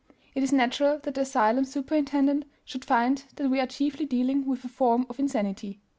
[0.33, 4.65] It is natural that the asylum superintendent should find that we are chiefly dealing with
[4.65, 5.79] a form of insanity.